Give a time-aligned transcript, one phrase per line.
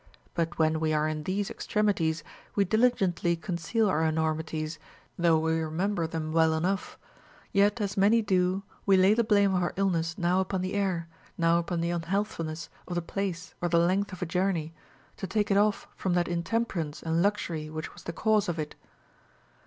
[0.33, 2.23] But when we are in these extremities,
[2.55, 4.79] we diligently conceal our enormities,
[5.15, 6.97] though we remember them well enough;
[7.51, 11.07] yet as many do, we lay the blame of our illness now upon the air,
[11.37, 14.73] now upon the unhealthfulness of the place or the length of a journey,
[15.17, 18.73] to take it off from that intemperance and luxury Avhich was the cause of it.